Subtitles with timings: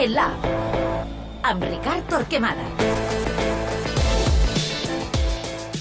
[0.00, 0.28] TDLA
[1.42, 3.19] amb Ricard Torquemada.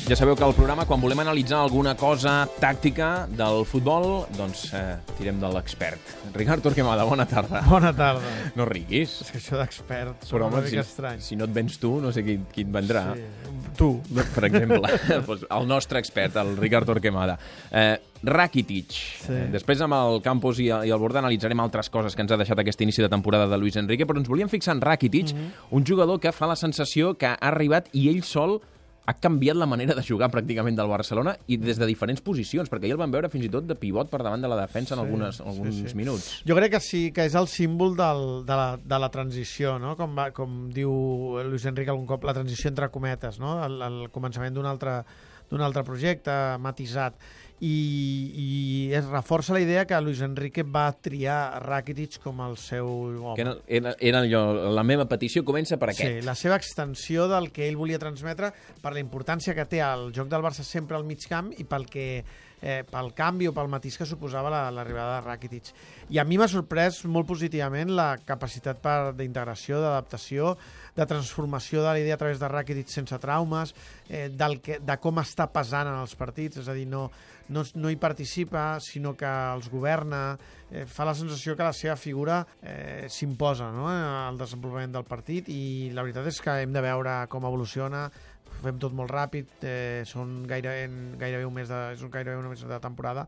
[0.10, 4.96] Ja sabeu que al programa, quan volem analitzar alguna cosa tàctica del futbol, doncs eh,
[5.20, 6.02] tirem de l'expert.
[6.34, 7.62] Ricard Torquemada, bona tarda.
[7.70, 8.32] Bona tarda.
[8.58, 9.20] No riguis.
[9.22, 11.22] És que això d'expert sona una mica si, estrany.
[11.22, 13.04] si no et vens tu, no sé qui, qui et vendrà.
[13.14, 13.28] Sí.
[13.78, 13.90] Tu.
[14.34, 14.82] Per exemple,
[15.28, 17.38] doncs el nostre expert, el Ricard Torquemada.
[17.70, 18.98] Eh, Rakitic.
[19.28, 19.30] Sí.
[19.36, 22.42] Eh, després amb el campus i, i el bord analitzarem altres coses que ens ha
[22.42, 25.54] deixat aquest inici de temporada de Luis Enrique, però ens volíem fixar en Rakitic, Mhm.
[25.78, 28.58] un jugador que fa la sensació que ha arribat i ell sol
[29.10, 32.86] ha canviat la manera de jugar pràcticament del Barcelona i des de diferents posicions, perquè
[32.86, 35.00] ahir el vam veure fins i tot de pivot per davant de la defensa en
[35.00, 35.96] Sí, algunes, sí, alguns sí.
[35.98, 36.28] minuts.
[36.46, 39.96] Jo crec que sí, que és el símbol del, de, la, de la transició, no?
[39.98, 40.94] com, va, com diu
[41.48, 43.58] Luis Enrique algun cop, la transició entre cometes, no?
[43.66, 45.00] el, el començament d'un altre,
[45.50, 47.18] d'un altre projecte matisat.
[47.60, 47.76] I,
[48.40, 53.36] i es reforça la idea que Luis Enrique va triar Rakitic com el seu home.
[53.36, 53.46] Que
[53.80, 56.20] era, era, allò, la meva petició comença per aquest.
[56.22, 60.12] Sí, la seva extensió del que ell volia transmetre per la importància que té el
[60.16, 62.06] joc del Barça sempre al mig camp i pel que
[62.62, 65.70] eh, pel canvi o pel matís que suposava la- l'arribada de Rakitic.
[66.12, 70.58] I a mi m'ha sorprès molt positivament la capacitat per- d'integració, d'adaptació,
[70.96, 73.72] de transformació de la idea a través de Rakitic sense traumes,
[74.10, 77.06] eh, del que, de com està pesant en els partits, és a dir, no,
[77.50, 80.38] no, no hi participa, sinó que els governa,
[80.72, 83.88] eh, fa la sensació que la seva figura eh, s'imposa no?
[83.90, 88.10] al desenvolupament del partit i la veritat és que hem de veure com evoluciona
[88.50, 90.90] ho fem tot molt ràpid, eh, són gairebé,
[91.22, 93.28] gairebé un mes de, és un gairebé un mes de temporada,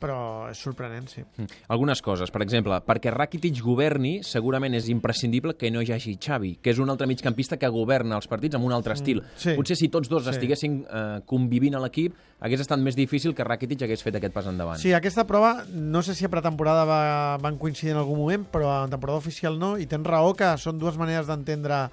[0.00, 1.22] però és sorprenent, sí.
[1.36, 1.60] Mm.
[1.76, 6.56] Algunes coses, per exemple, perquè Rakitic governi, segurament és imprescindible que no hi hagi Xavi,
[6.64, 9.22] que és un altre migcampista que governa els partits amb un altre estil.
[9.36, 9.54] sí.
[9.54, 10.30] Potser si tots dos Sí.
[10.30, 14.46] estiguessin eh, convivint a l'equip, hagués estat més difícil que Rakitic hagués fet aquest pas
[14.46, 14.78] endavant.
[14.80, 17.02] Sí, aquesta prova, no sé si a pretemporada va,
[17.42, 20.80] van coincidir en algun moment, però en temporada oficial no, i tens raó que són
[20.82, 21.86] dues maneres d'entendre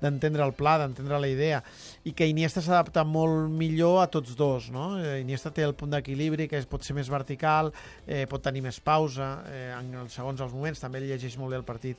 [0.00, 1.62] d'entendre el pla, d'entendre la idea
[2.04, 4.90] i que Iniesta s'adapta molt millor a tots dos, no?
[5.00, 7.72] Eh, Iniesta té el punt d'equilibri que és, pot ser més vertical,
[8.06, 11.62] eh, pot tenir més pausa eh, en els segons els moments, també llegeix molt bé
[11.62, 11.96] el partit.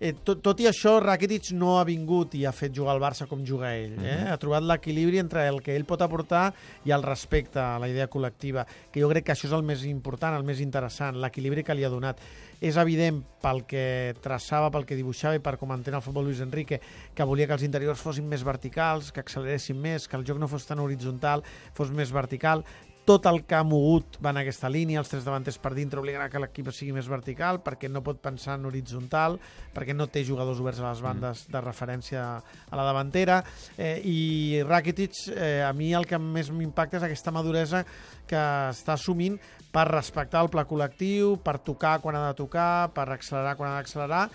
[0.00, 3.28] Eh, tot, tot i això, Rakitic no ha vingut i ha fet jugar el Barça
[3.30, 3.94] com juga ell.
[4.02, 4.16] Eh?
[4.30, 6.48] Ha trobat l'equilibri entre el que ell pot aportar
[6.84, 9.84] i el respecte a la idea col·lectiva, que jo crec que això és el més
[9.86, 12.22] important, el més interessant, l'equilibri que li ha donat.
[12.64, 16.40] És evident pel que traçava, pel que dibuixava i per com entén el futbol Luis
[16.42, 16.80] Enrique,
[17.14, 20.50] que volia que els interiors fossin més verticals, que acceleressin més, que el joc no
[20.50, 21.44] fos tan horitzontal,
[21.76, 22.64] fos més vertical,
[23.04, 26.24] tot el que ha mogut va en aquesta línia, els tres davanters per dintre obliguen
[26.24, 29.36] a que l'equip sigui més vertical perquè no pot pensar en horitzontal,
[29.74, 33.42] perquè no té jugadors oberts a les bandes de referència a la davantera.
[33.76, 37.84] Eh, i Rakitic eh, a mi el que més m'impacta és aquesta maduresa
[38.28, 39.36] que està assumint
[39.74, 43.78] per respectar el pla col·lectiu, per tocar quan ha de tocar, per accelerar quan ha
[43.82, 44.26] d'accelerar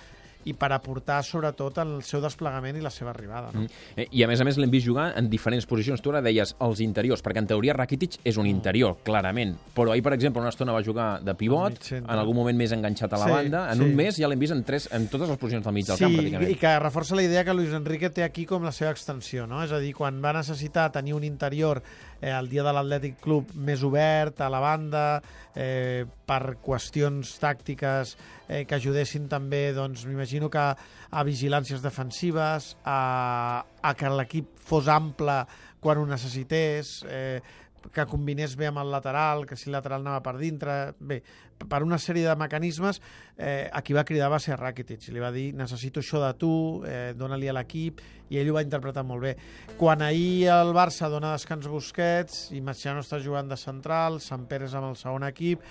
[0.47, 3.51] i per aportar sobretot el seu desplegament i la seva arribada.
[3.53, 3.65] No?
[3.65, 3.81] Mm.
[3.99, 6.01] Eh, I a més a més l'hem vist jugar en diferents posicions.
[6.01, 9.55] Tu ara deies els interiors, perquè en teoria Rakitic és un interior, clarament.
[9.75, 13.13] Però ahir, per exemple, una estona va jugar de pivot, en algun moment més enganxat
[13.13, 13.65] a la Sí, banda.
[13.73, 13.83] En sí.
[13.89, 16.05] un mes ja l'hem vist en, tres, en totes les posicions del mig del sí,
[16.05, 16.51] camp, pràcticament.
[16.55, 19.61] i que reforça la idea que Luis Enrique té aquí com la seva extensió, no?
[19.63, 21.83] És a dir, quan va necessitar tenir un interior
[22.21, 25.21] eh, el dia de l'Atlètic Club més obert a la banda,
[25.55, 28.15] eh, per qüestions tàctiques
[28.49, 34.89] eh, que ajudessin també, doncs, m'imagino que a vigilàncies defensives, a, a que l'equip fos
[34.91, 35.43] ample
[35.79, 37.39] quan ho necessités, eh,
[37.93, 40.79] que combinés bé amb el lateral, que si el lateral anava per dintre...
[40.99, 41.21] Bé,
[41.59, 43.01] per una sèrie de mecanismes,
[43.35, 45.09] eh, a qui va cridar va ser Rakitic.
[45.11, 46.51] Li va dir, necessito això de tu,
[46.87, 47.99] eh, dona-li a l'equip,
[48.31, 49.33] i ell ho va interpretar molt bé.
[49.77, 54.69] Quan ahir el Barça dona descans Busquets, i Marciano està jugant de central, Sant Pere
[54.69, 55.65] és amb el segon equip,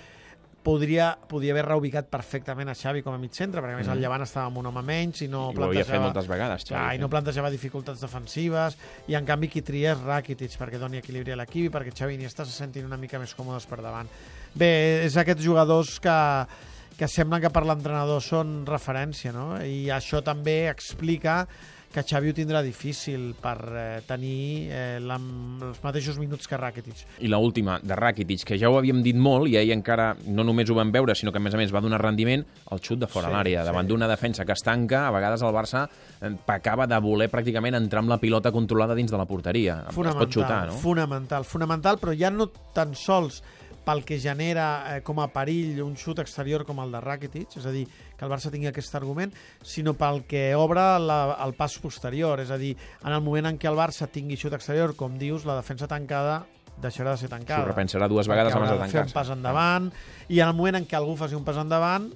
[0.62, 3.92] podria, podria haver reubicat perfectament a Xavi com a mig centre, perquè a més Mm.
[3.96, 6.00] el Llevant estava amb un home menys i no I plantejava...
[6.08, 6.74] moltes vegades, Xavi.
[6.74, 8.76] Clar, i no plantejava dificultats defensives
[9.08, 12.12] i en canvi qui tria és Rakitic perquè doni equilibri a l'equip i perquè Xavi
[12.12, 14.08] i Iniesta se sentin una mica més còmodes per davant.
[14.54, 16.18] Bé, és aquests jugadors que,
[16.98, 19.56] que semblen que per l'entrenador són referència, no?
[19.62, 21.46] I això també explica
[21.92, 25.16] que Xavi ho tindrà difícil per eh, tenir eh, la,
[25.68, 27.04] els mateixos minuts que Rakitic.
[27.24, 30.44] I la última, de Rakitic, que ja ho havíem dit molt, i ahir encara no
[30.44, 33.00] només ho vam veure, sinó que a més a més va donar rendiment, el xut
[33.00, 33.70] de fora Sí, sí, l'àrea, sí.
[33.72, 37.80] davant d'una defensa que es tanca, a vegades el Barça eh, pecava de voler pràcticament
[37.80, 39.82] entrar amb la pilota controlada dins de la porteria.
[39.88, 40.76] Es pot xutar, no?
[40.82, 43.42] Fonamental, fonamental, però ja no tan sols
[43.88, 47.64] pel que genera eh, com a perill un xut exterior com el de Rakitic, és
[47.64, 47.86] a dir,
[48.18, 49.32] que el Barça tingui aquest argument,
[49.64, 53.60] sinó pel que obre la, el pas posterior, és a dir, en el moment en
[53.60, 56.42] què el Barça tingui xut exterior, com dius, la defensa tancada
[56.82, 57.62] deixarà de ser tancada.
[57.62, 59.90] S'ho repensarà dues vegades abans de haurà fer un pas endavant,
[60.28, 62.08] i en el moment en què algú faci un pas endavant,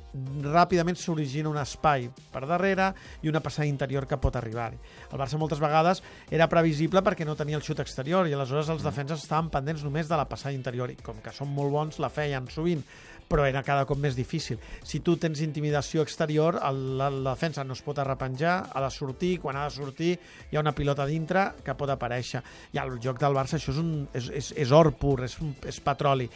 [0.47, 2.93] ràpidament s'origina un espai per darrere
[3.23, 4.81] i una passada interior que pot arribar-hi.
[5.11, 8.85] El Barça moltes vegades era previsible perquè no tenia el xut exterior i aleshores els
[8.87, 12.13] defenses estaven pendents només de la passada interior i com que són molt bons la
[12.13, 12.85] feien sovint
[13.33, 14.59] però era cada cop més difícil.
[14.85, 18.91] Si tu tens intimidació exterior, el, la, la defensa no es pot arrepenjar, ha de
[18.93, 20.19] sortir, quan ha de sortir
[20.51, 22.43] hi ha una pilota dintre que pot aparèixer.
[22.77, 25.57] I al joc del Barça això és, un, és, és, és or pur, és, un-
[25.65, 26.29] és petroli.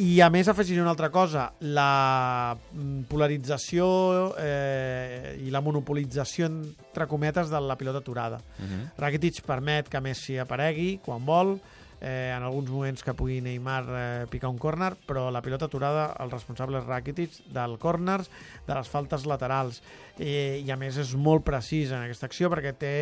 [0.00, 7.06] I a més afegiré una altra cosa, la mm, polarització eh, i la monopolització entre
[7.06, 8.38] cometes de la pilota aturada.
[8.58, 8.90] Uh -huh.
[8.96, 11.60] Rakitic permet que Messi aparegui quan vol,
[12.02, 16.08] eh, en alguns moments que pugui Neymar eh, picar un córner, però la pilota aturada,
[16.18, 18.26] el responsable és Rakitic, del córners,
[18.66, 19.78] de les faltes laterals.
[20.18, 22.92] Eh, I a més és molt precís en aquesta acció perquè té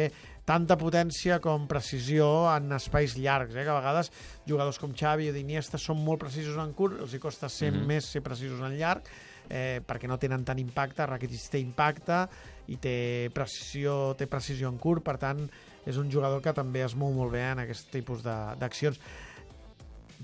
[0.45, 3.65] tanta potència com precisió en espais llargs, eh?
[3.65, 4.13] que a vegades
[4.47, 7.87] jugadors com Xavi o d'Iniesta són molt precisos en curt, els hi costa ser Mhm.
[7.87, 9.03] més ser precisos en llarg,
[9.49, 12.29] eh, perquè no tenen tant impacte, Rakitic té impacte
[12.69, 15.49] i té precisió, té precisió en curt, per tant
[15.89, 19.01] és un jugador que també es mou molt bé en aquest tipus d'accions.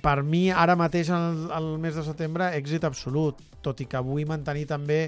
[0.02, 4.26] Per mi, ara mateix, el, el mes de setembre, èxit absolut, tot i que vull
[4.28, 5.06] mantenir també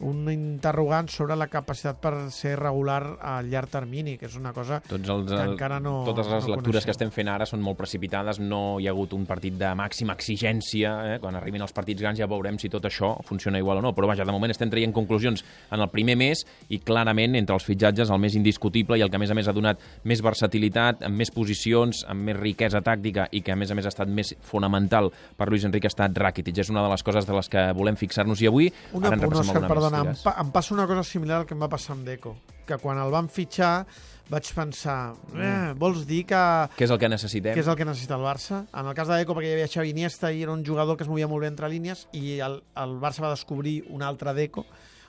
[0.00, 4.80] un interrogant sobre la capacitat per ser regular a llarg termini, que és una cosa
[4.84, 6.86] Tots els, que encara no totes les no lectures coneixem.
[6.86, 10.16] que estem fent ara són molt precipitades, no hi ha hagut un partit de màxima
[10.16, 11.18] exigència, eh?
[11.22, 14.10] quan arribin els partits grans ja veurem si tot això funciona igual o no, però
[14.10, 18.10] vaja, de moment estem traient conclusions en el primer mes i clarament entre els fitxatges
[18.10, 21.16] el més indiscutible i el que a més a més ha donat més versatilitat, amb
[21.16, 24.34] més posicions, amb més riquesa tàctica i que a més a més ha estat més
[24.44, 27.66] fonamental per Luis Enrique ha estat Rakitic, és una de les coses de les que
[27.76, 30.86] volem fixar-nos i avui Una, ara en repassem alguna perdona, em, pa, em passa una
[30.86, 32.36] cosa similar al que em va passar amb Deco,
[32.66, 33.86] que quan el van fitxar
[34.28, 36.40] vaig pensar, eh, vols dir que,
[36.76, 37.54] Què és el que necessitem?
[37.54, 38.64] que és el que necessita el Barça?
[38.74, 41.04] En el cas de Deco, perquè hi havia Xavi Iniesta i era un jugador que
[41.06, 44.66] es movia molt bé entre línies i el, el Barça va descobrir un altre Deco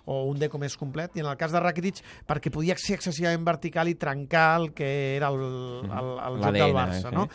[0.07, 3.43] o un Deco més complet, i en el cas de Rakitic perquè podia ser excessivament
[3.43, 5.41] vertical i trencar el que era el,
[5.83, 7.27] el, el joc del Barça, eh, no?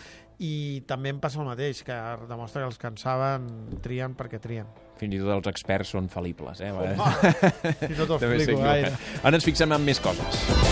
[0.43, 1.99] I també em passa el mateix, que
[2.31, 3.51] demostra que els que en saben
[3.85, 4.71] trien perquè trien.
[5.03, 6.71] Fins i tot els experts són fal·libles, eh?
[6.71, 6.95] Home,
[7.83, 8.95] si no t'ho explico gaire.
[9.23, 10.72] Ara ens fixem en més coses.